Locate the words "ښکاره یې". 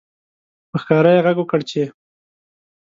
0.81-1.23